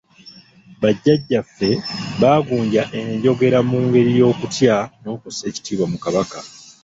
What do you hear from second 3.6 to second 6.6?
mu ngeri y’okutya n’okussa ekitiibwa mu Kabaka.